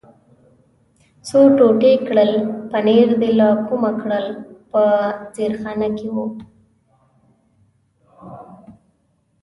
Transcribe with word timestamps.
څو 1.27 1.39
ټوټې 1.57 1.93
کړل، 2.07 2.31
پنیر 2.71 3.07
دې 3.21 3.31
له 3.39 3.47
کومه 3.67 3.91
کړل؟ 4.01 4.25
په 4.71 4.81
زیرخانه 5.35 5.89
کې 5.97 6.07
و. 6.13 6.15